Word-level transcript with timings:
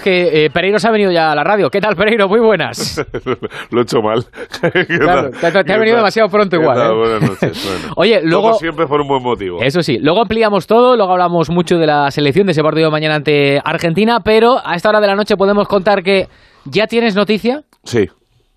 que 0.00 0.44
eh, 0.46 0.50
Pereiro 0.50 0.78
se 0.78 0.88
ha 0.88 0.90
venido 0.90 1.10
ya 1.10 1.32
a 1.32 1.34
la 1.34 1.44
radio. 1.44 1.70
¿Qué 1.70 1.80
tal, 1.80 1.96
Pereiro? 1.96 2.28
Muy 2.28 2.40
buenas. 2.40 3.04
Lo 3.70 3.80
he 3.80 3.82
hecho 3.82 4.00
mal. 4.02 4.24
Claro, 4.88 5.30
te, 5.30 5.50
te- 5.52 5.64
te 5.64 5.72
ha 5.72 5.78
venido 5.78 5.96
demasiado 5.96 6.28
pronto 6.28 6.56
igual. 6.56 6.78
¿eh? 6.78 6.94
Buenas 6.94 7.22
noches. 7.30 7.64
Bueno, 7.82 7.94
Oye, 7.96 8.20
luego... 8.22 8.48
todo 8.50 8.58
siempre 8.58 8.86
por 8.86 9.00
un 9.00 9.08
buen 9.08 9.22
motivo. 9.22 9.60
Eso 9.62 9.82
sí, 9.82 9.98
luego 10.00 10.22
ampliamos 10.22 10.66
todo, 10.66 10.96
luego 10.96 11.12
hablamos 11.12 11.50
mucho 11.50 11.78
de 11.78 11.86
la 11.86 12.10
selección 12.10 12.46
de 12.46 12.52
ese 12.52 12.62
partido 12.62 12.86
de 12.86 12.92
mañana 12.92 13.16
ante 13.16 13.60
Argentina, 13.64 14.20
pero 14.24 14.56
a 14.64 14.74
esta 14.76 14.88
hora 14.88 15.00
de 15.00 15.06
la 15.06 15.14
noche 15.16 15.36
podemos 15.36 15.66
contar 15.68 16.02
que 16.02 16.28
ya 16.64 16.86
tienes 16.86 17.14
noticia. 17.14 17.62
Sí, 17.84 18.08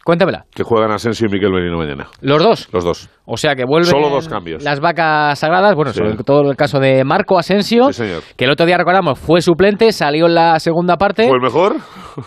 Cuéntamela. 0.08 0.46
que 0.56 0.64
juegan 0.64 0.90
Asensio 0.92 1.28
y 1.28 1.34
Miquel 1.34 1.52
Merino 1.52 1.78
mañana. 1.78 2.08
Los 2.22 2.42
dos. 2.42 2.70
Los 2.72 2.86
dos. 2.86 3.10
O 3.26 3.36
sea 3.36 3.56
que 3.56 3.66
vuelven 3.68 3.92
Solo 3.92 4.10
dos 4.10 4.30
cambios. 4.30 4.64
las 4.64 4.80
vacas 4.80 5.38
sagradas. 5.38 5.76
Bueno, 5.76 5.92
Sí. 5.92 6.00
sobre 6.00 6.16
todo 6.24 6.50
el 6.50 6.56
caso 6.56 6.80
de 6.80 7.04
Marco 7.04 7.38
Asensio, 7.38 7.88
Sí, 7.92 8.06
señor. 8.06 8.22
que 8.38 8.46
el 8.46 8.52
otro 8.52 8.66
día 8.66 8.78
recordamos 8.78 9.20
fue 9.20 9.42
suplente, 9.42 9.92
salió 9.92 10.28
en 10.28 10.36
la 10.36 10.62
segunda 10.62 10.96
parte, 10.96 11.28
¿Fue 11.28 11.36
el 11.36 11.42
mejor? 11.44 11.76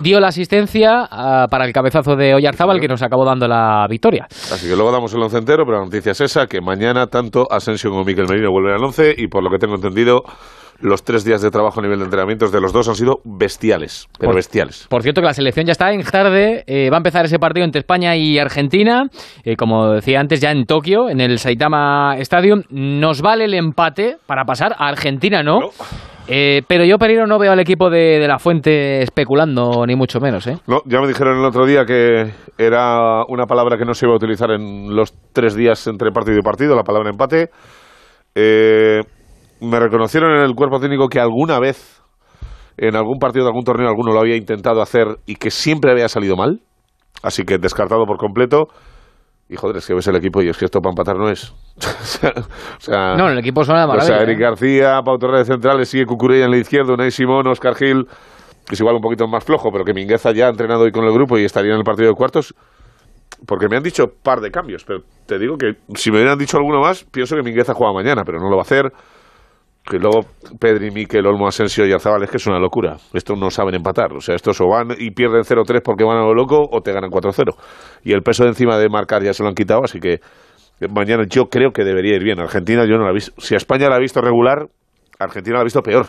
dio 0.00 0.20
la 0.20 0.28
asistencia 0.28 1.08
ah, 1.10 1.46
para 1.50 1.64
el 1.64 1.72
cabezazo 1.72 2.16
de 2.16 2.34
Oyarzábal 2.34 2.80
que 2.80 2.88
nos 2.88 3.02
acabó 3.02 3.24
dando 3.24 3.48
la 3.48 3.86
victoria. 3.88 4.26
Así 4.30 4.68
que 4.68 4.76
luego 4.76 4.92
damos 4.92 5.14
el 5.14 5.22
once 5.22 5.38
entero, 5.38 5.64
pero 5.64 5.78
la 5.78 5.84
noticia 5.86 6.12
es 6.12 6.20
esa, 6.20 6.46
que 6.46 6.60
mañana 6.60 7.06
tanto 7.06 7.46
Asensio 7.50 7.88
como 7.90 8.04
Miquel 8.04 8.26
Merino 8.28 8.50
vuelven 8.50 8.74
al 8.74 8.84
once 8.84 9.14
y 9.16 9.26
por 9.28 9.42
lo 9.42 9.48
que 9.48 9.56
tengo 9.56 9.76
entendido, 9.76 10.20
los 10.80 11.02
tres 11.04 11.24
días 11.24 11.42
de 11.42 11.50
trabajo 11.50 11.80
a 11.80 11.82
nivel 11.82 11.98
de 11.98 12.04
entrenamientos 12.06 12.50
de 12.52 12.60
los 12.60 12.72
dos 12.72 12.88
han 12.88 12.94
sido 12.94 13.20
bestiales, 13.24 14.06
pero 14.18 14.28
Por- 14.30 14.36
bestiales. 14.36 14.86
Por 14.88 15.02
cierto, 15.02 15.20
que 15.20 15.26
la 15.26 15.34
selección 15.34 15.66
ya 15.66 15.72
está 15.72 15.92
en 15.92 16.02
tarde. 16.02 16.64
eh, 16.66 16.88
va 16.90 16.96
a 16.96 16.98
empezar 16.98 17.24
ese 17.24 17.38
partido 17.38 17.64
entre 17.64 17.80
España 17.80 18.16
y 18.16 18.38
Argentina. 18.38 19.04
eh, 19.44 19.56
como 19.56 19.90
decía 19.90 20.20
antes, 20.20 20.40
ya 20.40 20.50
en 20.50 20.64
Tokio, 20.66 21.08
en 21.10 21.20
el 21.20 21.38
Saitama 21.38 22.16
Stadium. 22.18 22.62
Nos 22.70 23.20
vale 23.22 23.44
el 23.44 23.54
empate 23.54 24.16
para 24.26 24.44
pasar. 24.44 24.74
A 24.78 24.88
Argentina 24.88 25.42
no. 25.42 25.60
No. 25.60 25.70
Eh, 26.32 26.62
pero 26.68 26.84
yo, 26.84 26.96
Pereiro, 26.96 27.26
no 27.26 27.38
veo 27.40 27.50
al 27.50 27.58
equipo 27.58 27.90
de, 27.90 28.20
de 28.20 28.28
la 28.28 28.38
Fuente 28.38 29.02
especulando, 29.02 29.84
ni 29.84 29.96
mucho 29.96 30.20
menos. 30.20 30.46
¿eh? 30.46 30.56
No, 30.68 30.80
ya 30.86 31.00
me 31.00 31.08
dijeron 31.08 31.38
el 31.38 31.44
otro 31.44 31.66
día 31.66 31.84
que 31.84 32.30
era 32.56 33.24
una 33.26 33.46
palabra 33.46 33.76
que 33.76 33.84
no 33.84 33.94
se 33.94 34.06
iba 34.06 34.12
a 34.12 34.16
utilizar 34.16 34.50
en 34.52 34.94
los 34.94 35.12
tres 35.32 35.56
días 35.56 35.84
entre 35.88 36.12
partido 36.12 36.38
y 36.38 36.42
partido, 36.42 36.76
la 36.76 36.84
palabra 36.84 37.10
empate. 37.10 37.50
Eh, 38.34 39.00
me 39.60 39.78
reconocieron 39.80 40.32
en 40.32 40.42
el 40.42 40.54
cuerpo 40.54 40.80
técnico 40.80 41.08
que 41.08 41.20
alguna 41.20 41.58
vez, 41.58 42.02
en 42.76 42.96
algún 42.96 43.18
partido 43.18 43.44
de 43.44 43.50
algún 43.50 43.64
torneo, 43.64 43.88
alguno 43.88 44.12
lo 44.12 44.20
había 44.20 44.36
intentado 44.36 44.80
hacer 44.82 45.06
y 45.26 45.36
que 45.36 45.50
siempre 45.50 45.90
había 45.90 46.08
salido 46.08 46.36
mal. 46.36 46.60
Así 47.22 47.44
que 47.44 47.58
descartado 47.58 48.04
por 48.06 48.16
completo. 48.16 48.68
Y 49.48 49.56
joder, 49.56 49.78
es 49.78 49.86
que 49.86 49.94
ves 49.94 50.06
el 50.06 50.14
equipo 50.16 50.40
y 50.42 50.48
es 50.48 50.56
que 50.56 50.64
esto 50.64 50.80
para 50.80 50.92
empatar 50.92 51.16
no 51.16 51.28
es. 51.28 51.52
o 51.82 52.80
sea, 52.80 53.14
No, 53.16 53.28
el 53.28 53.38
equipo 53.38 53.64
suena 53.64 53.80
de 53.80 53.86
o 53.86 53.88
maravilla. 53.88 54.14
sea, 54.14 54.22
Eric 54.22 54.38
¿eh? 54.38 54.42
García, 54.42 55.00
Pau 55.04 55.18
Torres 55.18 55.46
de 55.46 55.54
centrales, 55.54 55.88
sigue 55.88 56.06
Cucurella 56.06 56.44
en 56.44 56.52
la 56.52 56.58
izquierda, 56.58 56.94
Unai 56.94 57.10
Simón, 57.10 57.48
Oscar 57.48 57.74
Gil, 57.74 58.04
que 58.64 58.74
es 58.74 58.80
igual 58.80 58.94
un 58.94 59.00
poquito 59.02 59.26
más 59.26 59.44
flojo, 59.44 59.70
pero 59.72 59.84
que 59.84 59.92
Mingueza 59.92 60.30
ya 60.32 60.46
ha 60.46 60.50
entrenado 60.50 60.84
hoy 60.84 60.92
con 60.92 61.04
el 61.04 61.12
grupo 61.12 61.36
y 61.36 61.44
estaría 61.44 61.72
en 61.72 61.78
el 61.78 61.84
partido 61.84 62.08
de 62.10 62.14
cuartos. 62.14 62.54
Porque 63.44 63.66
me 63.68 63.76
han 63.76 63.82
dicho 63.82 64.04
par 64.22 64.40
de 64.40 64.50
cambios, 64.50 64.84
pero 64.84 65.00
te 65.26 65.38
digo 65.38 65.56
que 65.56 65.72
si 65.96 66.10
me 66.12 66.18
hubieran 66.18 66.38
dicho 66.38 66.56
alguno 66.56 66.80
más, 66.80 67.04
pienso 67.04 67.34
que 67.34 67.42
Mingueza 67.42 67.74
juega 67.74 67.92
mañana, 67.92 68.22
pero 68.24 68.38
no 68.38 68.48
lo 68.50 68.56
va 68.56 68.62
a 68.62 68.62
hacer. 68.62 68.92
Que 69.84 69.98
luego 69.98 70.20
Pedri, 70.58 70.90
Miquel, 70.90 71.26
Olmo, 71.26 71.48
Asensio 71.48 71.86
y 71.86 71.92
Arzabal 71.92 72.22
es 72.22 72.30
que 72.30 72.36
es 72.36 72.46
una 72.46 72.58
locura. 72.58 72.96
Estos 73.12 73.38
no 73.38 73.50
saben 73.50 73.74
empatar. 73.74 74.12
O 74.12 74.20
sea, 74.20 74.34
estos 74.34 74.60
o 74.60 74.68
van 74.68 74.88
y 74.98 75.10
pierden 75.10 75.42
0-3 75.42 75.80
porque 75.82 76.04
van 76.04 76.18
a 76.18 76.22
lo 76.22 76.34
loco 76.34 76.68
o 76.70 76.80
te 76.80 76.92
ganan 76.92 77.10
4-0. 77.10 77.54
Y 78.04 78.12
el 78.12 78.22
peso 78.22 78.44
de 78.44 78.50
encima 78.50 78.78
de 78.78 78.88
marcar 78.88 79.22
ya 79.22 79.32
se 79.32 79.42
lo 79.42 79.48
han 79.48 79.54
quitado, 79.54 79.80
así 79.82 79.98
que 79.98 80.14
eh, 80.14 80.88
mañana 80.94 81.24
yo 81.28 81.46
creo 81.46 81.72
que 81.72 81.84
debería 81.84 82.16
ir 82.16 82.22
bien. 82.22 82.40
Argentina 82.40 82.84
yo 82.84 82.98
no 82.98 83.04
la 83.04 83.10
he 83.10 83.14
visto. 83.14 83.32
Si 83.40 83.54
España 83.54 83.88
la 83.88 83.96
ha 83.96 84.00
visto 84.00 84.20
regular, 84.20 84.68
Argentina 85.18 85.56
la 85.56 85.60
ha 85.62 85.64
visto 85.64 85.82
peor 85.82 86.06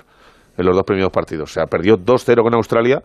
en 0.58 0.66
los 0.66 0.76
dos 0.76 0.84
primeros 0.86 1.12
partidos. 1.12 1.52
O 1.52 1.54
sea, 1.54 1.66
perdió 1.66 1.96
2-0 1.96 2.44
con 2.44 2.54
Australia 2.54 3.02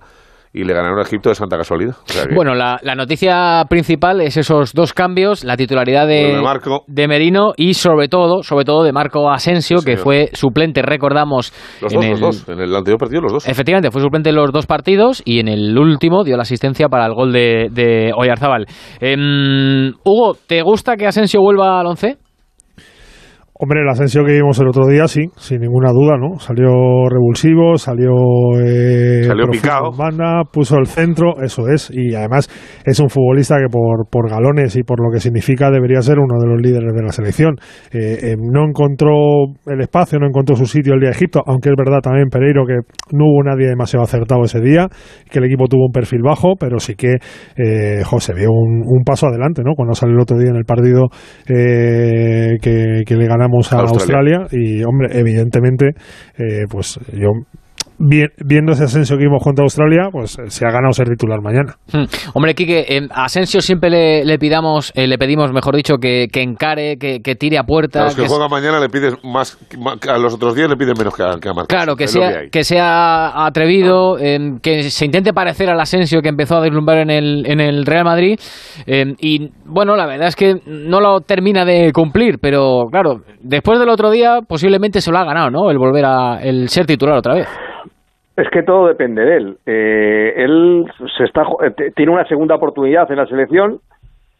y 0.52 0.64
le 0.64 0.72
ganaron 0.74 0.98
a 0.98 1.02
Egipto 1.02 1.28
de 1.28 1.34
santa 1.34 1.56
casualidad. 1.56 1.94
O 2.08 2.12
sea 2.12 2.24
que- 2.26 2.34
Bueno, 2.34 2.54
la, 2.54 2.78
la 2.82 2.94
noticia 2.94 3.64
principal 3.68 4.20
es 4.20 4.36
esos 4.36 4.72
dos 4.72 4.92
cambios, 4.92 5.44
la 5.44 5.56
titularidad 5.56 6.06
de, 6.06 6.24
Vuelve 6.26 6.42
Marco. 6.42 6.84
de 6.86 7.08
Merino 7.08 7.52
y 7.56 7.74
sobre 7.74 8.08
todo, 8.08 8.42
sobre 8.42 8.64
todo 8.64 8.82
de 8.84 8.92
Marco 8.92 9.30
Asensio, 9.30 9.78
Sí, 9.78 9.84
que 9.84 9.92
señor. 9.92 10.04
fue 10.04 10.28
suplente, 10.32 10.82
recordamos, 10.82 11.52
los 11.82 11.92
en 11.92 11.98
dos, 12.00 12.04
el, 12.04 12.10
los 12.12 12.20
dos. 12.20 12.48
En 12.48 12.60
el 12.60 12.74
anterior 12.74 12.98
partido, 12.98 13.20
los 13.22 13.32
dos. 13.32 13.48
Efectivamente, 13.48 13.90
fue 13.90 14.00
suplente 14.02 14.30
en 14.30 14.36
los 14.36 14.50
dos 14.52 14.66
partidos 14.66 15.22
y 15.24 15.40
en 15.40 15.48
el 15.48 15.76
último 15.78 16.24
dio 16.24 16.36
la 16.36 16.42
asistencia 16.42 16.88
para 16.88 17.06
el 17.06 17.14
gol 17.14 17.32
de, 17.32 17.68
de 17.70 18.12
Oyarzábal. 18.16 18.66
Em, 19.00 19.92
Hugo, 20.04 20.36
¿te 20.46 20.62
gusta 20.62 20.96
que 20.96 21.06
Asensio 21.06 21.40
vuelva 21.40 21.80
al 21.80 21.86
once? 21.86 22.16
Hombre, 23.58 23.80
el 23.80 23.88
ascenso 23.88 24.22
que 24.22 24.32
vimos 24.32 24.60
el 24.60 24.68
otro 24.68 24.86
día, 24.86 25.08
sí, 25.08 25.30
sin 25.36 25.60
ninguna 25.60 25.90
duda, 25.90 26.18
¿no? 26.18 26.38
Salió 26.38 27.08
revulsivo, 27.08 27.78
salió... 27.78 28.12
Eh, 28.62 29.24
Salió 29.24 29.46
picado. 29.48 29.92
Banda, 29.96 30.42
puso 30.52 30.76
el 30.76 30.86
centro, 30.86 31.40
eso 31.42 31.66
es, 31.68 31.90
y 31.90 32.14
además 32.14 32.50
es 32.84 33.00
un 33.00 33.08
futbolista 33.08 33.56
que 33.56 33.70
por, 33.70 34.10
por 34.10 34.28
galones 34.28 34.76
y 34.76 34.82
por 34.82 35.00
lo 35.00 35.10
que 35.10 35.20
significa 35.20 35.70
debería 35.70 36.02
ser 36.02 36.18
uno 36.18 36.38
de 36.38 36.46
los 36.46 36.60
líderes 36.60 36.92
de 36.92 37.02
la 37.02 37.12
selección. 37.12 37.56
Eh, 37.92 38.32
eh, 38.32 38.36
no 38.38 38.68
encontró 38.68 39.46
el 39.66 39.80
espacio, 39.80 40.18
no 40.18 40.26
encontró 40.26 40.54
su 40.54 40.66
sitio 40.66 40.92
el 40.92 41.00
día 41.00 41.08
de 41.08 41.16
Egipto, 41.16 41.42
aunque 41.46 41.70
es 41.70 41.76
verdad 41.78 42.00
también, 42.02 42.28
Pereiro, 42.28 42.66
que 42.66 42.80
no 43.16 43.24
hubo 43.24 43.42
nadie 43.42 43.68
demasiado 43.68 44.04
acertado 44.04 44.42
ese 44.44 44.60
día, 44.60 44.86
que 45.30 45.38
el 45.38 45.46
equipo 45.46 45.66
tuvo 45.66 45.86
un 45.86 45.92
perfil 45.92 46.20
bajo, 46.22 46.56
pero 46.60 46.78
sí 46.78 46.94
que, 46.94 47.14
José, 48.04 48.34
vio 48.34 48.50
un, 48.50 48.82
un 48.84 49.02
paso 49.02 49.28
adelante, 49.28 49.62
¿no? 49.64 49.72
Cuando 49.74 49.94
salió 49.94 50.14
el 50.14 50.20
otro 50.20 50.36
día 50.36 50.50
en 50.50 50.56
el 50.56 50.64
partido 50.66 51.04
que, 51.46 52.58
que 52.60 53.16
le 53.16 53.26
ganamos 53.46 53.72
a 53.72 53.78
Australia. 53.80 54.38
Australia. 54.42 54.48
y, 54.50 54.84
hombre, 54.84 55.18
evidentemente, 55.18 55.90
eh, 56.38 56.64
pues 56.68 56.98
yo 57.12 57.30
viendo 57.98 58.72
ese 58.72 58.84
ascenso 58.84 59.16
que 59.16 59.24
vimos 59.24 59.42
contra 59.42 59.62
Australia, 59.64 60.08
pues 60.12 60.38
eh, 60.38 60.48
se 60.50 60.66
ha 60.66 60.70
ganado 60.70 60.92
ser 60.92 61.08
titular 61.08 61.40
mañana. 61.42 61.74
Hmm. 61.92 62.04
Hombre, 62.34 62.54
Quique, 62.54 62.84
a 63.10 63.24
Asensio 63.24 63.60
siempre 63.60 63.90
le, 63.90 64.24
le 64.24 64.38
pidamos, 64.38 64.92
eh, 64.94 65.06
le 65.06 65.18
pedimos, 65.18 65.52
mejor 65.52 65.76
dicho, 65.76 65.96
que, 65.98 66.26
que 66.32 66.42
encare, 66.42 66.96
que, 66.98 67.20
que 67.20 67.34
tire 67.34 67.58
a 67.58 67.64
puerta. 67.64 68.00
A 68.02 68.04
los 68.04 68.16
que, 68.16 68.22
que- 68.22 68.28
juegan 68.28 68.50
mañana 68.50 68.80
le 68.80 68.88
pides 68.88 69.14
más, 69.24 69.58
más- 69.78 69.98
a 70.08 70.18
los 70.18 70.34
otros 70.34 70.54
días 70.54 70.68
le 70.68 70.76
piden 70.76 70.94
menos 70.98 71.14
que 71.16 71.22
a, 71.22 71.36
que 71.40 71.48
a 71.48 71.52
Marcos. 71.52 71.68
Claro, 71.68 71.96
que 71.96 72.06
sea, 72.06 72.48
que 72.50 72.64
sea 72.64 73.46
atrevido, 73.46 74.18
em, 74.18 74.58
que 74.60 74.90
se 74.90 75.04
intente 75.04 75.32
parecer 75.32 75.70
al 75.70 75.80
Asensio 75.80 76.20
que 76.22 76.28
empezó 76.28 76.56
a 76.56 76.60
deslumbrar 76.62 76.98
en 76.98 77.10
el, 77.10 77.44
en 77.46 77.60
el 77.60 77.86
Real 77.86 78.04
Madrid. 78.04 78.38
em, 78.86 79.14
y 79.20 79.50
bueno, 79.64 79.96
la 79.96 80.06
verdad 80.06 80.28
es 80.28 80.36
que 80.36 80.54
no 80.66 81.00
lo 81.00 81.20
termina 81.20 81.64
de 81.64 81.92
cumplir, 81.92 82.38
pero 82.40 82.84
claro, 82.90 83.20
después 83.40 83.78
del 83.78 83.88
otro 83.88 84.10
día 84.10 84.40
posiblemente 84.46 85.00
se 85.00 85.10
lo 85.10 85.18
ha 85.18 85.24
ganado, 85.24 85.50
¿no? 85.50 85.70
El 85.70 85.78
volver 85.78 86.04
a 86.04 86.38
el 86.42 86.68
ser 86.68 86.86
titular 86.86 87.16
otra 87.16 87.34
vez. 87.34 87.48
Es 88.36 88.48
que 88.50 88.62
todo 88.62 88.86
depende 88.88 89.24
de 89.24 89.36
él. 89.36 89.56
Eh, 89.64 90.34
él 90.36 90.84
se 91.16 91.24
está, 91.24 91.42
eh, 91.64 91.92
tiene 91.94 92.12
una 92.12 92.26
segunda 92.26 92.54
oportunidad 92.56 93.10
en 93.10 93.16
la 93.16 93.26
selección 93.26 93.78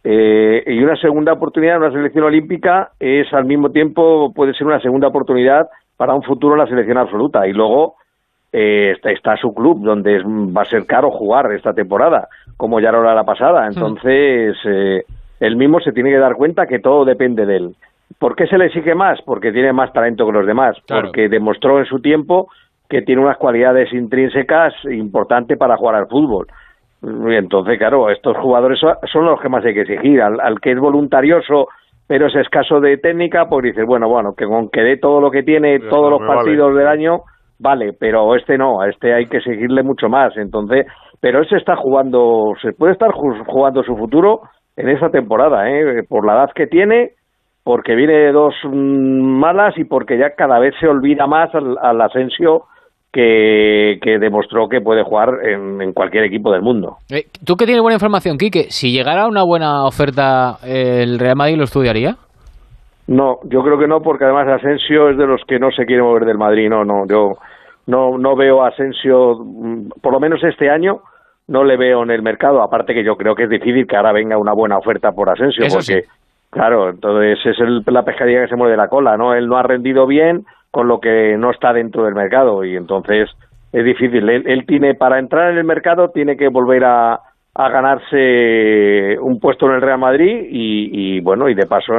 eh, 0.05 0.62
y 0.67 0.83
una 0.83 0.97
segunda 0.97 1.33
oportunidad 1.33 1.77
en 1.77 1.83
una 1.83 1.93
selección 1.93 2.25
olímpica 2.25 2.91
es 3.01 3.33
al 3.33 3.45
mismo 3.47 3.71
tiempo 3.71 4.33
puede 4.35 4.53
ser 4.55 4.67
una 4.67 4.81
segunda 4.81 5.09
oportunidad 5.09 5.69
para 5.97 6.15
un 6.15 6.23
futuro 6.23 6.55
en 6.55 6.61
la 6.61 6.67
selección 6.67 6.99
absoluta. 6.99 7.47
Y 7.49 7.53
luego 7.53 7.95
eh, 8.53 8.93
está, 8.97 9.11
está 9.11 9.37
su 9.37 9.55
club 9.55 9.83
donde 9.83 10.17
es- 10.19 10.25
va 10.25 10.62
a 10.62 10.67
ser 10.67 10.85
caro 10.87 11.11
jugar 11.11 11.51
esta 11.53 11.73
temporada, 11.73 12.29
como 12.59 12.81
ya 12.81 12.93
lo 12.93 13.01
era 13.01 13.15
la 13.15 13.25
pasada. 13.25 13.67
Entonces 13.67 14.56
eh, 14.67 15.05
él 15.41 15.56
mismo 15.56 15.81
se 15.81 15.93
tiene 15.93 16.11
que 16.11 16.19
dar 16.19 16.35
cuenta 16.35 16.67
que 16.67 16.79
todo 16.81 17.05
depende 17.06 17.47
de 17.47 17.56
él. 17.56 17.77
¿Por 18.19 18.37
qué 18.37 18.47
se 18.47 18.56
le 18.59 18.67
exige 18.67 18.95
más? 18.95 19.21
Porque 19.23 19.53
tiene 19.53 19.73
más 19.73 19.93
talento 19.93 20.27
que 20.27 20.33
los 20.33 20.47
demás, 20.47 20.77
Claro. 20.87 21.06
porque 21.09 21.29
demostró 21.29 21.79
en 21.81 21.87
su 21.87 22.01
tiempo 22.01 22.49
que 22.89 23.03
tiene 23.03 23.23
unas 23.23 23.37
cualidades 23.39 23.93
intrínsecas 23.93 24.73
importantes 24.91 25.59
para 25.59 25.77
jugar 25.77 25.97
al 25.97 26.09
fútbol. 26.09 26.47
Y 27.03 27.35
entonces, 27.35 27.79
claro, 27.79 28.11
estos 28.11 28.37
jugadores 28.39 28.79
son- 28.81 29.25
los 29.27 29.41
que 29.41 29.49
más 29.49 29.65
hay 29.65 29.75
que 29.75 29.83
exigir. 29.83 30.21
Al, 30.23 30.41
al 30.41 30.61
que 30.61 30.73
es 30.73 30.79
voluntarioso, 30.79 31.69
pero 32.09 32.27
es 32.27 32.35
escaso 32.37 32.81
de 32.81 32.97
técnica, 32.99 33.47
pues 33.49 33.65
dices, 33.65 33.85
bueno, 33.87 34.09
bueno, 34.09 34.35
que 34.37 34.47
con 34.47 34.69
que 34.71 34.81
dé 34.83 34.97
todo 34.97 35.21
lo 35.21 35.31
que 35.31 35.43
tiene, 35.43 35.79
todos 35.81 36.11
los 36.11 36.21
vale. 36.21 36.35
partidos 36.35 36.75
del 36.75 36.87
año, 36.89 37.21
vale, 37.59 37.93
pero 37.99 38.35
este 38.35 38.57
no, 38.59 38.81
a 38.81 38.89
este 38.89 39.13
hay 39.13 39.27
que 39.27 39.41
seguirle 39.41 39.83
mucho 39.83 40.09
más. 40.09 40.37
Entonces, 40.37 40.87
pero 41.21 41.41
él 41.41 41.49
se 41.49 41.56
está 41.56 41.77
jugando, 41.77 42.53
se 42.62 42.73
puede 42.73 42.93
estar 42.93 43.11
ju- 43.11 43.44
jugando 43.47 43.82
su 43.82 43.97
futuro 43.97 44.41
en 44.77 44.89
esta 44.89 45.11
temporada, 45.11 45.69
¿eh? 45.71 46.03
por 46.09 46.27
la 46.27 46.35
edad 46.35 46.50
que 46.55 46.67
tiene, 46.67 47.11
porque 47.65 47.94
viene 47.94 48.15
de 48.15 48.32
dos 48.32 48.55
mm, 48.65 49.39
malas 49.41 49.77
y 49.79 49.85
porque 49.85 50.19
ya 50.19 50.31
cada 50.37 50.59
vez 50.59 50.75
se 50.81 50.87
olvida 50.89 51.27
más 51.27 51.55
al, 51.55 51.77
al 51.81 52.00
Asensio 52.00 52.62
que, 53.17 53.99
que 54.03 54.19
demostró 54.19 54.69
que 54.69 54.83
puede 54.83 55.03
jugar 55.03 55.31
en, 55.43 55.81
en 55.81 55.93
cualquier 55.95 56.25
equipo 56.25 56.53
del 56.53 56.61
mundo. 56.61 56.99
Eh, 57.11 57.25
Tú 57.47 57.57
que 57.57 57.65
tienes 57.65 57.81
buena 57.81 57.95
información, 57.97 58.37
Quique, 58.37 58.67
si 58.69 58.93
llegara 58.93 59.27
una 59.27 59.43
buena 59.43 59.85
oferta, 59.87 60.59
eh, 60.63 61.01
¿el 61.03 61.19
Real 61.19 61.35
Madrid 61.37 61.57
lo 61.57 61.65
estudiaría? 61.65 62.17
No, 63.09 63.39
yo 63.45 63.63
creo 63.63 63.79
que 63.79 63.87
no, 63.87 64.01
porque 64.03 64.25
además 64.25 64.49
Asensio 64.49 65.09
es 65.09 65.17
de 65.17 65.27
los 65.27 65.41
que 65.49 65.59
no 65.59 65.71
se 65.71 65.87
quiere 65.87 66.03
mover 66.03 66.25
del 66.27 66.37
Madrid. 66.37 66.69
No, 66.69 66.85
no, 66.85 67.07
yo 67.09 67.39
no, 67.87 68.19
no 68.19 68.37
veo 68.37 68.63
a 68.63 68.69
Asensio, 68.69 69.37
mm, 69.43 69.89
por 70.03 70.13
lo 70.13 70.21
menos 70.21 70.43
este 70.45 70.69
año, 70.69 70.99
no 71.49 71.65
le 71.65 71.77
veo 71.79 72.03
en 72.03 72.11
el 72.11 72.21
mercado. 72.23 72.61
Aparte 72.63 72.93
que 72.93 73.05
yo 73.05 73.17
creo 73.17 73.35
que 73.35 73.45
es 73.45 73.51
difícil 73.51 73.87
que 73.87 73.97
ahora 73.97 74.13
venga 74.13 74.37
una 74.37 74.53
buena 74.53 74.77
oferta 74.77 75.13
por 75.13 75.31
Asensio, 75.31 75.65
Eso 75.65 75.79
porque, 75.79 76.03
sí. 76.03 76.09
claro, 76.51 76.91
entonces 76.91 77.39
es 77.47 77.59
el- 77.61 77.83
la 77.87 78.03
pescadilla 78.03 78.43
que 78.43 78.49
se 78.49 78.57
mueve 78.57 78.77
la 78.77 78.89
cola, 78.89 79.17
¿no? 79.17 79.33
Él 79.35 79.47
no 79.47 79.57
ha 79.57 79.63
rendido 79.63 80.07
bien 80.07 80.45
con 80.76 80.88
lo 80.88 81.00
que 81.00 81.38
no 81.38 81.50
está 81.52 81.73
dentro 81.73 82.05
del 82.05 82.14
mercado 82.14 82.62
y 82.62 82.76
entonces 82.76 83.31
es 83.73 83.82
difícil. 83.82 84.28
Él, 84.28 84.67
tiene, 84.67 84.93
para 84.93 85.19
entrar 85.19 85.50
en 85.50 85.56
el 85.56 85.64
mercado, 85.64 86.11
tiene 86.12 86.37
que 86.37 86.50
volver 86.50 86.84
a, 86.84 87.14
a 87.55 87.69
ganarse 87.70 89.19
un 89.19 89.40
puesto 89.40 89.64
en 89.64 89.76
el 89.76 89.81
Real 89.81 89.99
Madrid 89.99 90.49
y, 90.50 91.19
bueno, 91.23 91.49
y 91.49 91.55
de 91.55 91.64
paso, 91.64 91.94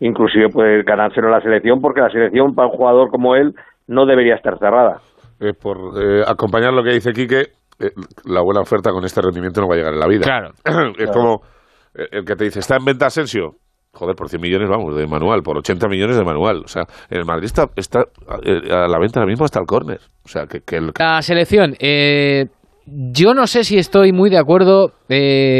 inclusive 0.00 0.50
puede 0.50 0.82
ganárselo 0.82 1.28
en 1.28 1.32
la 1.32 1.40
selección, 1.40 1.80
porque 1.80 2.02
la 2.02 2.10
selección 2.10 2.54
para 2.54 2.68
un 2.68 2.76
jugador 2.76 3.08
como 3.08 3.36
él 3.36 3.54
no 3.88 4.04
debería 4.04 4.34
estar 4.34 4.58
cerrada. 4.58 4.98
Eh, 5.40 5.54
por 5.54 5.78
eh, 5.98 6.22
acompañar 6.26 6.74
lo 6.74 6.82
que 6.82 6.92
dice 6.92 7.12
Quique, 7.12 7.40
eh, 7.80 7.92
la 8.26 8.42
buena 8.42 8.60
oferta 8.60 8.90
con 8.90 9.02
este 9.02 9.22
rendimiento 9.22 9.62
no 9.62 9.68
va 9.68 9.76
a 9.76 9.78
llegar 9.78 9.94
en 9.94 10.00
la 10.00 10.08
vida. 10.08 10.24
Claro. 10.24 10.50
es 10.98 11.10
como 11.10 11.40
el 11.94 12.26
que 12.26 12.36
te 12.36 12.44
dice, 12.44 12.58
¿está 12.58 12.76
en 12.76 12.84
venta 12.84 13.06
Asensio? 13.06 13.52
Joder, 13.92 14.14
por 14.14 14.28
100 14.28 14.40
millones, 14.40 14.68
vamos, 14.68 14.96
de 14.96 15.06
manual, 15.06 15.42
por 15.42 15.58
80 15.58 15.88
millones 15.88 16.16
de 16.16 16.24
manual. 16.24 16.62
O 16.64 16.68
sea, 16.68 16.84
en 17.10 17.18
el 17.18 17.24
Madrid 17.24 17.46
está, 17.46 17.66
está 17.76 18.04
a 18.28 18.88
la 18.88 18.98
venta 18.98 19.20
ahora 19.20 19.30
mismo 19.30 19.44
hasta 19.44 19.58
el 19.58 19.66
córner. 19.66 19.98
O 20.24 20.28
sea, 20.28 20.46
que, 20.46 20.62
La 20.98 21.20
selección, 21.22 21.74
yo 22.86 23.34
no 23.34 23.46
sé 23.46 23.64
si 23.64 23.78
estoy 23.78 24.12
muy 24.12 24.30
de 24.30 24.38
acuerdo 24.38 24.92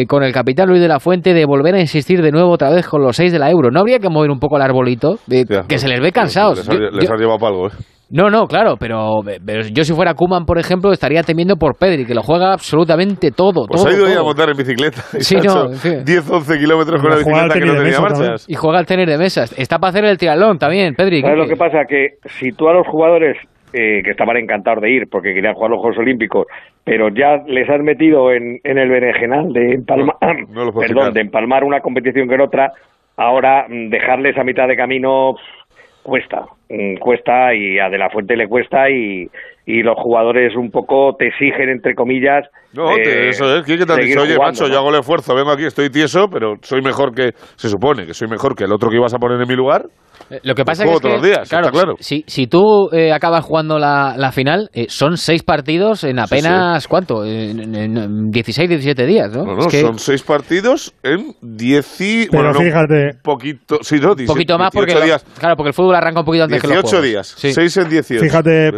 con 0.08 0.22
el 0.22 0.32
capitán 0.32 0.68
Luis 0.68 0.80
de 0.80 0.88
la 0.88 1.00
Fuente 1.00 1.34
de 1.34 1.44
volver 1.44 1.74
a 1.74 1.80
insistir 1.80 2.22
de 2.22 2.30
nuevo 2.30 2.50
otra 2.50 2.70
vez 2.70 2.86
con 2.86 3.02
los 3.02 3.16
6 3.16 3.32
de 3.32 3.38
la 3.38 3.50
euro. 3.50 3.70
¿No 3.70 3.80
habría 3.80 3.98
que 3.98 4.08
mover 4.08 4.30
un 4.30 4.38
poco 4.38 4.56
el 4.56 4.62
arbolito? 4.62 5.18
que 5.28 5.78
se 5.78 5.88
les 5.88 6.00
ve 6.00 6.12
cansados. 6.12 6.68
Les, 6.68 7.10
ha, 7.10 7.16
llevado 7.16 7.38
para 7.38 7.52
algo, 7.52 7.66
¿eh? 7.68 7.70
No, 8.10 8.28
no, 8.28 8.46
claro, 8.46 8.74
pero, 8.78 9.22
yo 9.72 9.84
si 9.84 9.92
fuera 9.92 10.14
Kuman, 10.14 10.44
por 10.44 10.58
ejemplo, 10.58 10.90
estaría 10.92 11.22
temiendo 11.22 11.56
por 11.56 11.76
Pedri, 11.78 12.04
que 12.04 12.14
lo 12.14 12.22
juega 12.22 12.52
absolutamente 12.52 13.30
todo. 13.30 13.66
Pues 13.68 13.86
ha 13.86 13.92
ido 13.92 14.20
a 14.20 14.24
montar 14.24 14.50
en 14.50 14.56
bicicleta. 14.56 15.00
sí, 15.20 15.36
no, 15.36 15.68
10, 15.68 16.30
11 16.30 16.58
kilómetros 16.58 17.00
con 17.00 17.10
la 17.10 17.16
bicicleta 17.18 17.54
que 17.54 17.66
no 17.66 17.76
tenía 17.76 18.00
marchas. 18.00 18.48
Y 18.48 18.54
juega 18.54 18.78
al 18.78 18.86
tener 18.86 19.08
de 19.08 19.16
mesas. 19.16 19.56
Está 19.56 19.78
para 19.78 19.90
hacer 19.90 20.04
el 20.04 20.18
triatlón 20.18 20.58
también, 20.58 20.94
Pedri. 20.94 21.20
¿Sabes 21.20 21.38
lo 21.38 21.46
que 21.46 21.56
pasa? 21.56 21.84
Que 21.88 22.18
si 22.26 22.50
tú 22.50 22.68
a 22.68 22.74
los 22.74 22.86
jugadores 22.88 23.36
eh, 23.72 24.02
que 24.02 24.10
estaban 24.10 24.36
encantados 24.36 24.82
de 24.82 24.90
ir 24.90 25.04
porque 25.08 25.32
querían 25.32 25.54
jugar 25.54 25.70
los 25.70 25.80
Juegos 25.80 25.98
Olímpicos, 25.98 26.46
pero 26.84 27.08
ya 27.08 27.36
les 27.46 27.70
has 27.70 27.80
metido 27.80 28.32
en, 28.32 28.58
en 28.64 28.78
el 28.78 28.88
berenjenal 28.88 29.52
de 29.52 29.74
empalmar, 29.74 30.16
perdón, 30.76 31.14
de 31.14 31.20
empalmar 31.20 31.62
una 31.62 31.78
competición 31.78 32.28
que 32.28 32.34
en 32.34 32.40
otra, 32.40 32.72
ahora 33.16 33.66
mm, 33.68 33.90
dejarles 33.90 34.36
a 34.36 34.42
mitad 34.42 34.66
de 34.66 34.74
camino 34.74 35.34
cuesta, 36.02 36.46
mm, 36.68 36.96
cuesta 36.96 37.54
y 37.54 37.78
a 37.78 37.88
De 37.88 37.98
La 37.98 38.10
Fuente 38.10 38.36
le 38.36 38.48
cuesta 38.48 38.90
y, 38.90 39.28
y 39.66 39.82
los 39.82 39.96
jugadores 39.98 40.56
un 40.56 40.70
poco 40.70 41.14
te 41.18 41.28
exigen, 41.28 41.68
entre 41.68 41.94
comillas. 41.94 42.48
No, 42.72 42.96
eh, 42.96 43.28
eso 43.28 43.56
es, 43.56 43.64
¿qué 43.64 43.76
te 43.76 43.92
has 43.92 43.98
dicho? 43.98 44.22
Oye, 44.22 44.38
macho, 44.38 44.68
yo 44.68 44.78
hago 44.78 44.90
el 44.90 45.00
esfuerzo, 45.00 45.34
vengo 45.34 45.50
aquí, 45.50 45.64
estoy 45.64 45.90
tieso, 45.90 46.28
pero 46.30 46.54
soy 46.62 46.82
mejor 46.82 47.14
que, 47.14 47.32
se 47.56 47.68
supone 47.68 48.06
que 48.06 48.14
soy 48.14 48.28
mejor 48.28 48.54
que 48.54 48.64
el 48.64 48.72
otro 48.72 48.90
que 48.90 48.96
ibas 48.96 49.14
a 49.14 49.18
poner 49.18 49.40
en 49.40 49.48
mi 49.48 49.56
lugar. 49.56 49.86
Eh, 50.30 50.40
lo 50.44 50.54
que 50.54 50.64
pasa 50.64 50.84
es 50.84 50.90
que, 50.90 51.00
todos 51.00 51.14
los 51.14 51.22
días, 51.22 51.48
claro, 51.48 51.70
claro. 51.70 51.94
Si, 51.98 52.24
si 52.26 52.46
tú 52.46 52.88
eh, 52.92 53.12
acabas 53.12 53.44
jugando 53.44 53.78
la, 53.78 54.14
la 54.16 54.30
final, 54.30 54.70
eh, 54.72 54.86
son 54.88 55.16
seis 55.16 55.42
partidos 55.42 56.04
en 56.04 56.20
apenas, 56.20 56.86
¿cuánto? 56.86 57.24
En, 57.24 58.30
16, 58.30 58.68
17 58.68 59.06
días, 59.06 59.32
¿no? 59.34 59.44
No, 59.44 59.56
no, 59.56 59.70
son 59.70 59.98
seis 59.98 60.22
partidos 60.22 60.94
en 61.02 61.34
10 61.42 62.28
Pero 62.30 62.54
fíjate. 62.54 63.18
poquito, 63.22 63.78
sí, 63.82 63.98
no, 64.00 64.12
un 64.12 64.26
poquito 64.26 64.56
más 64.56 64.70
porque, 64.72 64.94
días. 65.02 65.24
claro, 65.38 65.56
porque 65.56 65.68
el 65.68 65.74
fútbol 65.74 65.96
arranca 65.96 66.20
un 66.20 66.26
poquito 66.26 66.44
antes 66.44 66.60
que 66.62 66.68
los 66.68 66.82
18 66.82 67.02
días, 67.02 67.34
6 67.36 67.76
en 67.78 67.88
18. 67.88 68.24
Fíjate, 68.24 68.70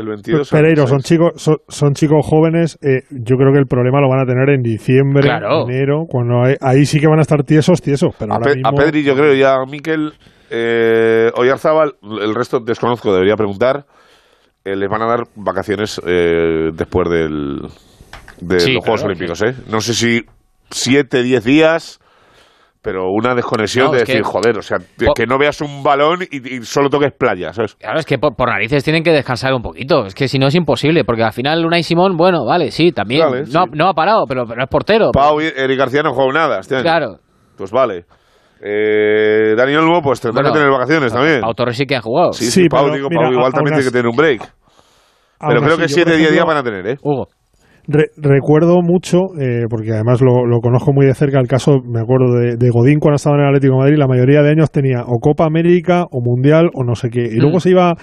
Pereiro, 0.51 0.87
son 0.87 1.01
chicos, 1.01 1.33
son, 1.69 1.93
chicos 1.93 2.25
jóvenes, 2.27 2.79
yo 3.11 3.37
creo 3.37 3.53
que 3.53 3.59
el 3.59 3.67
problema 3.67 4.01
lo 4.01 4.09
van 4.09 4.21
a 4.21 4.25
tener 4.25 4.49
en 4.49 4.63
diciembre, 4.63 5.29
enero, 5.69 6.07
cuando 6.09 6.45
ahí 6.61 6.87
sí 6.87 6.99
que 6.99 7.07
van 7.07 7.19
a 7.19 7.23
estar 7.23 7.43
tiesos, 7.45 7.83
tiesos, 7.83 8.15
pero 8.19 8.33
a, 8.33 8.37
ahora 8.37 8.55
mismo... 8.55 8.69
a 8.69 8.73
Pedri 8.73 9.03
yo 9.03 9.15
creo 9.15 9.35
y 9.35 9.43
a 9.43 9.57
Miquel 9.69 10.13
eh, 10.55 11.31
Oyarzábal, 11.35 11.95
el 12.21 12.35
resto 12.35 12.61
desconozco, 12.61 13.13
debería 13.13 13.37
preguntar. 13.37 13.87
Eh, 14.65 14.77
les 14.77 14.89
van 14.89 15.03
a 15.03 15.07
dar 15.07 15.21
vacaciones 15.35 16.01
eh, 16.07 16.71
después 16.75 17.09
del, 17.09 17.63
de 18.41 18.73
los 18.75 18.85
Juegos 18.85 19.05
Olímpicos, 19.05 19.43
¿eh? 19.43 19.55
No 19.69 19.81
sé 19.81 19.95
si 19.95 20.21
siete, 20.71 21.23
diez 21.23 21.43
días, 21.43 22.01
pero 22.83 23.11
una 23.11 23.35
desconexión 23.35 23.91
de 23.93 24.01
decir, 24.01 24.23
joder, 24.23 24.59
o 24.59 24.63
sea, 24.63 24.79
que 25.17 25.27
no 25.27 25.39
veas 25.39 25.63
un 25.63 25.83
balón 25.83 26.21
y, 26.31 26.63
solo 26.63 26.91
toques 26.91 27.13
playa, 27.19 27.53
¿sabes? 27.53 27.75
Claro, 27.77 27.99
es 27.99 28.07
que 28.07 28.19
por, 28.19 28.35
narices 28.47 28.85
tienen 28.85 29.03
que 29.03 29.11
descansar 29.11 29.55
un 29.55 29.63
poquito, 29.63 30.05
es 30.05 30.15
que 30.15 30.29
si 30.29 30.39
no 30.39 30.49
es 30.49 30.55
imposible, 30.55 31.03
porque 31.05 31.25
al 31.25 31.33
final 31.33 31.63
Luna 31.63 31.79
y 31.79 31.83
Simón, 31.83 32.17
bueno, 32.17 32.45
vale, 32.45 32.71
sí, 32.71 32.93
también, 32.93 33.25
no, 33.53 33.65
no, 33.73 33.89
ha 33.89 33.95
parado, 33.95 34.27
pero, 34.29 34.45
pero 34.47 34.63
es 34.63 34.69
portero. 34.69 35.11
Pau 35.13 35.41
y 35.41 35.47
Eric 35.47 35.79
García 35.79 36.03
no 36.03 36.13
juegan 36.13 36.35
nada 36.35 36.61
este 36.61 36.83
Claro. 36.83 37.17
Pues 37.57 37.71
vale. 37.71 38.05
Eh, 38.65 39.55
Daniel 39.57 39.81
Olmo, 39.81 40.01
pues 40.03 40.21
tendrá 40.21 40.45
que 40.45 40.53
tener 40.53 40.71
vacaciones 40.71 41.13
también. 41.13 41.41
Pau 41.41 41.53
Torres 41.53 41.77
sí 41.77 41.85
que 41.85 41.97
ha 41.97 42.01
jugado. 42.01 42.33
Sí, 42.33 42.45
sí, 42.45 42.69
Pau, 42.69 42.93
digo, 42.93 43.09
Pau 43.09 43.33
igual 43.33 43.53
también 43.53 43.75
tiene 43.75 43.85
que 43.85 43.91
tener 43.91 44.07
un 44.07 44.17
break. 44.17 44.43
Pero 45.49 45.61
creo 45.61 45.77
que 45.77 45.89
7 45.89 46.17
10 46.17 46.33
días 46.33 46.47
van 46.47 46.59
a 46.59 46.63
tener, 46.63 46.87
¿eh? 46.87 46.97
Hugo. 47.03 47.27
recuerdo 48.17 48.77
mucho, 48.81 49.19
eh, 49.41 49.65
porque 49.69 49.91
además 49.91 50.23
lo, 50.23 50.47
lo, 50.47 50.61
conozco 50.61 50.93
muy 50.93 51.07
de 51.07 51.15
cerca, 51.15 51.41
el 51.41 51.49
caso, 51.49 51.81
me 51.85 52.01
acuerdo 52.01 52.35
de, 52.35 52.57
de, 52.57 52.71
Godín 52.71 53.01
cuando 53.01 53.17
estaba 53.17 53.35
en 53.35 53.43
el 53.43 53.49
Atlético 53.49 53.75
de 53.75 53.81
Madrid, 53.81 53.99
la 53.99 54.07
mayoría 54.07 54.43
de 54.43 54.51
años 54.51 54.71
tenía 54.71 55.03
o 55.03 55.19
Copa 55.19 55.45
América 55.45 56.05
o 56.13 56.21
Mundial 56.21 56.71
o 56.75 56.85
no 56.85 56.95
sé 56.95 57.11
qué. 57.11 57.23
Y 57.23 57.41
luego 57.41 57.57
mm. 57.57 57.61
se 57.61 57.71
iba 57.71 57.95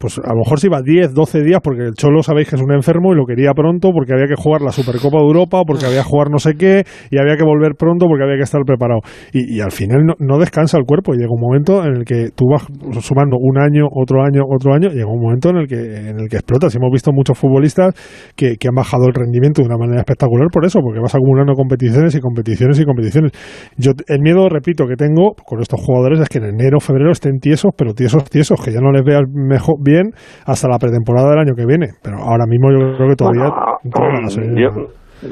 pues 0.00 0.18
a 0.18 0.32
lo 0.32 0.38
mejor 0.38 0.58
se 0.58 0.68
iba 0.68 0.80
10, 0.80 1.12
12 1.12 1.42
días 1.42 1.60
porque 1.62 1.82
el 1.82 1.92
Cholo 1.92 2.22
sabéis 2.22 2.48
que 2.48 2.56
es 2.56 2.62
un 2.62 2.72
enfermo 2.72 3.12
y 3.12 3.16
lo 3.16 3.26
quería 3.26 3.52
pronto 3.52 3.90
porque 3.92 4.14
había 4.14 4.26
que 4.26 4.34
jugar 4.34 4.62
la 4.62 4.72
Supercopa 4.72 5.18
de 5.18 5.24
Europa, 5.24 5.60
porque 5.66 5.84
había 5.84 5.98
que 5.98 6.08
jugar 6.08 6.30
no 6.30 6.38
sé 6.38 6.54
qué 6.54 6.84
y 7.10 7.18
había 7.18 7.36
que 7.36 7.44
volver 7.44 7.74
pronto 7.76 8.06
porque 8.06 8.24
había 8.24 8.36
que 8.36 8.44
estar 8.44 8.62
preparado. 8.64 9.00
Y, 9.34 9.60
al 9.60 9.72
final 9.72 10.16
no, 10.18 10.38
descansa 10.38 10.78
el 10.78 10.86
cuerpo. 10.86 11.12
Llega 11.12 11.28
un 11.28 11.40
momento 11.40 11.84
en 11.84 11.96
el 11.96 12.04
que 12.06 12.30
tú 12.34 12.46
vas 12.48 12.64
sumando 13.04 13.36
un 13.38 13.58
año, 13.58 13.88
otro 13.92 14.22
año, 14.22 14.40
otro 14.48 14.72
año, 14.72 14.88
llega 14.88 15.06
un 15.06 15.20
momento 15.20 15.50
en 15.50 15.56
el 15.58 15.68
que, 15.68 15.76
en 15.76 16.18
el 16.18 16.30
que 16.30 16.36
explotas. 16.36 16.74
Y 16.74 16.78
hemos 16.78 16.90
visto 16.90 17.12
muchos 17.12 17.36
futbolistas 17.36 17.92
que, 18.34 18.56
que 18.56 18.68
han 18.68 18.74
bajado 18.74 19.04
el 19.06 19.12
rendimiento 19.12 19.60
de 19.60 19.68
una 19.68 19.76
manera 19.76 20.00
espectacular 20.00 20.48
por 20.50 20.64
eso, 20.64 20.80
porque 20.80 20.98
vas 20.98 21.14
acumulando 21.14 21.52
competiciones 21.52 22.14
y 22.14 22.20
competiciones 22.20 22.80
y 22.80 22.86
competiciones. 22.86 23.32
Yo 23.76 23.92
el 24.08 24.22
miedo, 24.22 24.48
repito, 24.48 24.86
que 24.86 24.96
tengo 24.96 25.34
con 25.44 25.60
estos 25.60 25.78
jugadores 25.78 26.20
es 26.20 26.28
que 26.30 26.38
en 26.38 26.44
enero, 26.44 26.80
febrero 26.80 27.12
estén 27.12 27.38
tiesos, 27.38 27.72
pero 27.76 27.92
tiesos, 27.92 28.24
tiesos, 28.30 28.58
que 28.64 28.72
ya 28.72 28.80
no 28.80 28.92
les 28.92 29.04
veas 29.04 29.24
mejor 29.28 29.76
bien 29.90 30.10
hasta 30.46 30.68
la 30.68 30.78
pretemporada 30.78 31.30
del 31.30 31.40
año 31.40 31.54
que 31.54 31.66
viene. 31.66 31.88
Pero 32.02 32.18
ahora 32.18 32.46
mismo 32.46 32.70
yo 32.70 32.96
creo 32.96 33.08
que 33.08 33.16
todavía... 33.16 33.50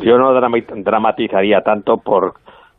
yo, 0.03 0.19
no 0.19 0.33
dramatizaría 0.83 1.61
tanto 1.63 1.97
por 1.99 2.35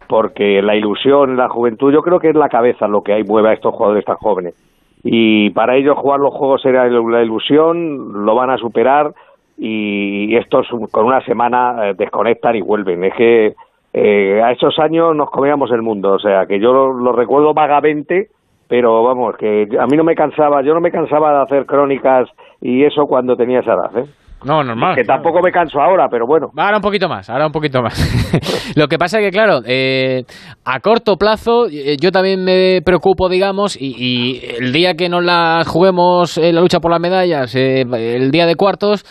porque 0.08 0.62
la 0.64 0.76
ilusión, 0.76 1.38
la 1.38 1.50
juventud, 1.50 1.94
yo 1.94 2.02
creo 2.02 2.20
que 2.20 2.30
es 2.30 2.36
la 2.36 2.50
cabeza 2.50 2.88
lo 2.88 3.02
que 3.02 3.14
hay 3.14 3.24
mueve 3.24 3.50
a 3.50 3.54
estos 3.54 3.76
jugadores 3.76 4.06
tan 4.06 4.16
jóvenes. 4.16 4.56
Y 5.04 5.52
para 5.52 5.76
ellos 5.78 5.98
jugar 5.98 6.20
los 6.20 6.34
juegos 6.34 6.66
era 6.66 6.88
la 6.88 7.22
ilusión, 7.22 8.26
lo 8.26 8.36
van 8.36 8.50
a 8.50 8.58
superar 8.58 9.12
y 9.56 10.36
estos 10.36 10.68
con 10.92 11.06
una 11.06 11.22
semana 11.26 11.90
eh, 11.90 11.94
desconectan 11.96 12.56
y 12.56 12.62
vuelven. 12.62 13.04
Es 13.04 13.14
que 13.14 13.54
eh, 13.94 14.42
a 14.42 14.52
esos 14.52 14.80
años 14.80 15.16
nos 15.16 15.30
comíamos 15.30 15.72
el 15.72 15.82
mundo, 15.82 16.14
o 16.14 16.20
sea 16.20 16.46
que 16.48 16.60
yo 16.60 16.72
lo 16.72 17.12
recuerdo 17.12 17.54
vagamente 17.54 18.30
pero 18.70 19.04
vamos, 19.04 19.36
que 19.38 19.66
a 19.80 19.88
mí 19.88 19.98
no 19.98 20.04
me 20.04 20.14
cansaba, 20.14 20.62
yo 20.64 20.74
no 20.76 20.80
me 20.80 20.92
cansaba 20.92 21.32
de 21.32 21.42
hacer 21.42 21.66
crónicas 21.66 22.30
y 22.62 22.86
eso 22.86 23.06
cuando 23.08 23.36
tenía 23.36 23.60
esa 23.60 23.74
edad, 23.74 23.98
¿eh? 23.98 24.10
No, 24.46 24.64
normal. 24.64 24.96
Que 24.96 25.04
tampoco 25.04 25.42
me 25.42 25.52
canso 25.52 25.82
ahora, 25.82 26.08
pero 26.10 26.26
bueno. 26.26 26.48
Ahora 26.56 26.78
un 26.78 26.82
poquito 26.82 27.10
más, 27.10 27.30
ahora 27.30 27.46
un 27.46 27.52
poquito 27.52 27.82
más. 27.82 28.74
Lo 28.78 28.88
que 28.88 28.98
pasa 28.98 29.20
es 29.20 29.26
que, 29.26 29.32
claro, 29.32 29.60
eh, 29.66 30.24
a 30.64 30.80
corto 30.80 31.18
plazo 31.18 31.66
eh, 31.66 31.98
yo 32.02 32.12
también 32.12 32.46
me 32.46 32.82
preocupo, 32.86 33.28
digamos, 33.28 33.78
y, 33.78 34.40
el 34.60 34.72
día 34.72 34.94
que 34.94 35.10
nos 35.10 35.26
la 35.26 35.64
juguemos 35.68 36.38
en 36.38 36.56
la 36.56 36.62
lucha 36.62 36.80
por 36.80 36.92
las 36.92 37.02
medallas, 37.02 37.54
eh, 37.56 37.82
el 37.82 38.32
día 38.32 38.46
de 38.46 38.56
cuartos, 38.56 39.04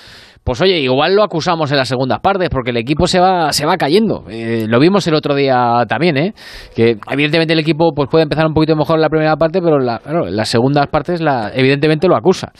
pues 0.48 0.62
oye, 0.62 0.80
igual 0.80 1.14
lo 1.14 1.22
acusamos 1.22 1.70
en 1.72 1.76
las 1.76 1.88
segundas 1.88 2.20
partes, 2.20 2.48
porque 2.48 2.70
el 2.70 2.78
equipo 2.78 3.06
se 3.06 3.20
va, 3.20 3.52
se 3.52 3.66
va 3.66 3.76
cayendo. 3.76 4.24
Eh, 4.30 4.64
lo 4.66 4.80
vimos 4.80 5.06
el 5.06 5.14
otro 5.14 5.34
día 5.34 5.84
también, 5.86 6.16
¿eh? 6.16 6.32
Que 6.74 6.96
evidentemente 7.10 7.52
el 7.52 7.58
equipo 7.58 7.92
pues 7.94 8.08
puede 8.10 8.22
empezar 8.22 8.46
un 8.46 8.54
poquito 8.54 8.74
mejor 8.74 8.96
en 8.96 9.02
la 9.02 9.10
primera 9.10 9.36
parte, 9.36 9.60
pero 9.60 9.78
la, 9.78 10.00
en 10.06 10.34
las 10.34 10.48
segundas 10.48 10.86
partes 10.86 11.20
la, 11.20 11.50
evidentemente 11.54 12.08
lo 12.08 12.16
acusa. 12.16 12.50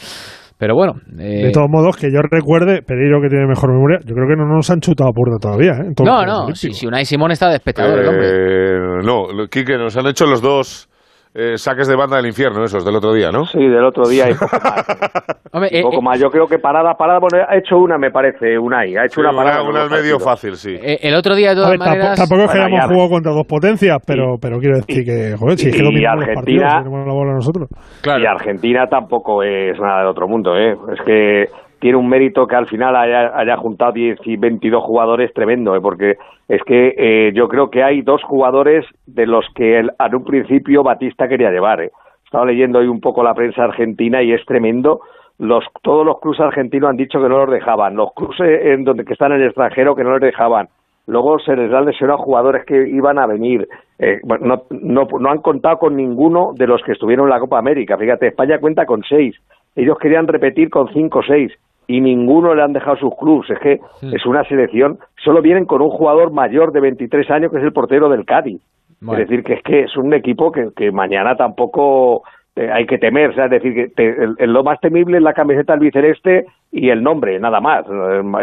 Pero 0.59 0.75
bueno. 0.75 0.97
Eh, 1.17 1.45
de 1.45 1.51
todos 1.51 1.67
modos, 1.67 1.97
que 1.97 2.11
yo 2.11 2.19
recuerde, 2.29 2.83
Pedro 2.83 3.21
que 3.23 3.29
tiene 3.29 3.47
mejor 3.47 3.71
memoria, 3.73 3.97
yo 4.05 4.13
creo 4.13 4.27
que 4.27 4.35
no 4.35 4.45
nos 4.45 4.69
han 4.69 4.81
chutado 4.81 5.09
a 5.09 5.13
puerta 5.13 5.37
todavía. 5.41 5.71
¿eh? 5.71 5.91
no, 6.05 6.23
no, 6.23 6.53
si, 6.53 6.71
si 6.73 6.85
Unai 6.85 7.05
Simón 7.05 7.31
está 7.31 7.49
de 7.49 7.55
espectador, 7.55 7.97
eh, 7.97 9.01
No, 9.03 9.47
Quique, 9.49 9.79
nos 9.79 9.97
han 9.97 10.05
hecho 10.05 10.27
los 10.27 10.43
dos 10.43 10.88
eh, 11.33 11.57
saques 11.57 11.87
de 11.87 11.95
banda 11.95 12.17
del 12.17 12.25
infierno, 12.25 12.63
esos 12.63 12.83
del 12.83 12.95
otro 12.95 13.13
día, 13.13 13.29
¿no? 13.31 13.45
Sí, 13.45 13.59
del 13.59 13.85
otro 13.85 14.07
día 14.07 14.29
y 14.29 14.33
poco 14.39 14.57
más. 14.63 15.71
Eh, 15.71 15.81
poco 15.83 15.97
eh, 15.97 16.03
más. 16.03 16.19
Yo 16.19 16.29
creo 16.29 16.47
que 16.47 16.57
parada, 16.57 16.93
parada, 16.95 17.19
bueno, 17.19 17.45
ha 17.47 17.57
hecho 17.57 17.77
una, 17.77 17.97
me 17.97 18.11
parece, 18.11 18.57
una 18.57 18.79
ahí. 18.79 18.95
Ha 18.95 19.05
hecho 19.05 19.21
una 19.21 19.31
parada. 19.31 19.61
Una, 19.61 19.85
una 19.85 19.95
medio 19.95 20.19
fácil, 20.19 20.55
sí. 20.55 20.75
el 20.81 21.15
otro 21.15 21.35
día, 21.35 21.49
de 21.49 21.55
todas 21.55 21.77
maneras... 21.77 22.17
Tampoco, 22.17 22.43
es 22.43 22.51
que 22.51 22.57
hayamos 22.59 22.85
jugado 22.87 23.09
contra 23.09 23.31
dos 23.31 23.47
potencias, 23.47 23.97
pero, 24.05 24.37
pero 24.41 24.59
quiero 24.59 24.77
decir 24.77 25.05
que, 25.05 25.35
joder, 25.37 25.57
si 25.57 25.69
es 25.69 25.75
que 25.75 25.83
y 25.83 26.05
Argentina, 26.05 26.81
la 26.81 27.13
bola 27.13 27.33
nosotros. 27.33 27.69
Y 28.05 28.25
Argentina 28.25 28.87
tampoco 28.87 29.43
es 29.43 29.79
nada 29.79 29.99
del 29.99 30.07
otro 30.07 30.27
mundo, 30.27 30.55
¿eh? 30.57 30.73
Es 30.93 31.01
que 31.05 31.45
tiene 31.79 31.97
un 31.97 32.07
mérito 32.07 32.47
que 32.47 32.55
al 32.55 32.67
final 32.67 32.95
haya, 32.95 33.31
haya 33.37 33.57
juntado 33.57 33.93
10 33.93 34.19
y 34.25 34.37
22 34.37 34.83
jugadores 34.83 35.33
tremendo, 35.33 35.75
¿eh? 35.75 35.81
porque 35.81 36.17
es 36.47 36.61
que 36.63 36.95
eh, 36.97 37.31
yo 37.33 37.47
creo 37.47 37.69
que 37.69 37.83
hay 37.83 38.01
dos 38.01 38.23
jugadores 38.23 38.85
de 39.05 39.25
los 39.25 39.45
que 39.55 39.79
el, 39.79 39.91
en 39.99 40.15
un 40.15 40.23
principio 40.23 40.83
Batista 40.83 41.27
quería 41.27 41.51
llevar. 41.51 41.81
¿eh? 41.81 41.91
Estaba 42.25 42.45
leyendo 42.45 42.79
hoy 42.79 42.87
un 42.87 42.99
poco 42.99 43.23
la 43.23 43.33
prensa 43.33 43.63
argentina 43.63 44.21
y 44.21 44.33
es 44.33 44.45
tremendo 44.45 45.01
los, 45.39 45.63
todos 45.81 46.05
los 46.05 46.19
clubes 46.19 46.39
argentinos 46.41 46.89
han 46.89 46.97
dicho 46.97 47.21
que 47.21 47.29
no 47.29 47.45
los 47.45 47.49
dejaban, 47.49 47.95
los 47.95 48.13
clubes 48.13 48.39
en 48.39 48.83
donde 48.83 49.05
que 49.05 49.13
están 49.13 49.31
en 49.31 49.41
el 49.41 49.47
extranjero 49.47 49.95
que 49.95 50.03
no 50.03 50.11
los 50.11 50.21
dejaban, 50.21 50.67
luego 51.07 51.39
se 51.39 51.55
les 51.55 51.73
han 51.73 51.85
lesionado 51.85 52.19
jugadores 52.19 52.65
que 52.65 52.87
iban 52.89 53.17
a 53.17 53.25
venir, 53.25 53.67
eh, 53.97 54.19
no, 54.41 54.63
no, 54.69 55.07
no 55.19 55.29
han 55.29 55.39
contado 55.39 55.79
con 55.79 55.95
ninguno 55.95 56.51
de 56.55 56.67
los 56.67 56.83
que 56.83 56.91
estuvieron 56.91 57.25
en 57.25 57.31
la 57.31 57.39
Copa 57.39 57.57
América, 57.57 57.97
fíjate, 57.97 58.27
España 58.27 58.59
cuenta 58.59 58.85
con 58.85 59.01
seis, 59.03 59.35
ellos 59.75 59.97
querían 59.97 60.27
repetir 60.27 60.69
con 60.69 60.89
cinco 60.89 61.19
o 61.19 61.23
seis, 61.23 61.53
y 61.89 62.01
ninguno 62.01 62.53
le 62.53 62.61
han 62.61 62.71
dejado 62.71 62.97
sus 62.97 63.15
clubes. 63.17 63.49
Es 63.49 63.59
que 63.59 63.79
es 64.15 64.25
una 64.27 64.43
selección, 64.43 64.99
solo 65.23 65.41
vienen 65.41 65.65
con 65.65 65.81
un 65.81 65.89
jugador 65.89 66.31
mayor 66.31 66.71
de 66.71 66.81
23 66.81 67.29
años 67.31 67.51
que 67.51 67.57
es 67.57 67.63
el 67.63 67.73
portero 67.73 68.09
del 68.09 68.25
Cádiz. 68.25 68.61
Es 69.01 69.17
decir, 69.17 69.43
que 69.43 69.53
es 69.53 69.63
que 69.63 69.81
es 69.81 69.97
un 69.97 70.13
equipo 70.13 70.51
que, 70.51 70.69
que 70.75 70.91
mañana 70.91 71.35
tampoco 71.35 72.21
eh, 72.55 72.69
hay 72.71 72.85
que 72.85 72.99
temer. 72.99 73.31
es 73.31 73.49
decir, 73.49 73.91
que 73.95 74.45
lo 74.45 74.63
más 74.63 74.79
temible 74.81 75.17
es 75.17 75.23
la 75.23 75.33
camiseta 75.33 75.73
albiceleste 75.73 76.45
y 76.71 76.89
el 76.89 77.01
nombre, 77.01 77.39
nada 77.39 77.59
más. 77.59 77.85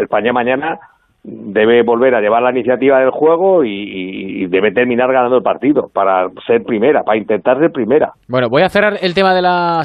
España 0.01 0.33
mañana 0.33 0.77
debe 1.23 1.83
volver 1.83 2.15
a 2.15 2.21
llevar 2.21 2.41
la 2.41 2.51
iniciativa 2.51 2.99
del 2.99 3.11
juego 3.11 3.63
y, 3.63 4.45
debe 4.47 4.71
terminar 4.71 5.11
ganando 5.11 5.37
el 5.37 5.43
partido 5.43 5.89
para 5.93 6.29
ser 6.45 6.63
primera, 6.63 7.03
para 7.03 7.17
intentar 7.17 7.59
ser 7.59 7.71
primera. 7.71 8.13
Bueno, 8.29 8.47
voy 8.49 8.61
a 8.61 8.69
cerrar 8.69 8.93
el 9.01 9.13
tema 9.13 9.35
de 9.35 9.41
la 9.41 9.75